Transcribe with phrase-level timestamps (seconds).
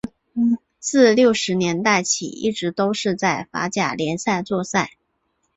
[0.79, 4.89] 自六十年代起一直都是在法甲联赛作赛。